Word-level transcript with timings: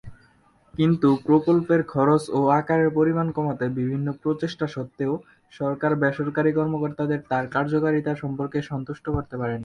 কিন্তু 0.73 1.07
প্রকল্পের 1.25 1.81
খরচ 1.83 2.23
ও 2.29 2.39
আকারের 2.51 2.89
পরিমাণ 2.89 3.27
কমাতে 3.31 3.65
বিভিন্ন 3.79 4.07
প্রচেষ্টা 4.23 4.65
সত্ত্বেও, 4.67 5.13
সরকার 5.53 5.91
বেসরকারি 5.95 6.51
কর্মকর্তাদের 6.53 7.19
তার 7.29 7.45
কার্যকারিতা 7.47 8.11
সম্পর্কে 8.15 8.59
সন্তুষ্ট 8.61 9.05
করতে 9.09 9.35
পারেনি। 9.37 9.59